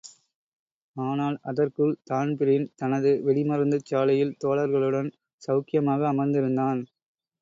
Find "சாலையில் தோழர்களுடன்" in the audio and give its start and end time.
3.91-5.11